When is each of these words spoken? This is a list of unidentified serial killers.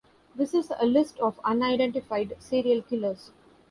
This 0.33 0.55
is 0.55 0.73
a 0.79 0.83
list 0.87 1.19
of 1.19 1.39
unidentified 1.43 2.35
serial 2.39 2.81
killers. 2.81 3.29